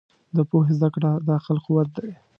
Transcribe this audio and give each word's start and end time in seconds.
د 0.35 0.37
پوهې 0.49 0.73
زده 0.77 0.89
کړه 0.95 1.11
د 1.25 1.27
عقل 1.37 1.57
قوت 1.65 1.89
دی. 1.97 2.11